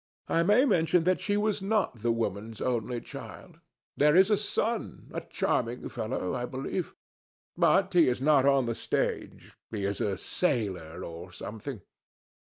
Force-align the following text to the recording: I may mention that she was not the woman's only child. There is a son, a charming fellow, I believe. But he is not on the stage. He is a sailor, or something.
I 0.27 0.41
may 0.41 0.65
mention 0.65 1.03
that 1.03 1.21
she 1.21 1.37
was 1.37 1.61
not 1.61 1.99
the 2.01 2.11
woman's 2.11 2.59
only 2.59 3.01
child. 3.01 3.59
There 3.95 4.15
is 4.15 4.31
a 4.31 4.35
son, 4.35 5.11
a 5.13 5.21
charming 5.21 5.87
fellow, 5.89 6.33
I 6.33 6.47
believe. 6.47 6.95
But 7.55 7.93
he 7.93 8.07
is 8.09 8.19
not 8.19 8.43
on 8.43 8.65
the 8.65 8.73
stage. 8.73 9.55
He 9.69 9.85
is 9.85 10.01
a 10.01 10.17
sailor, 10.17 11.03
or 11.03 11.31
something. 11.31 11.81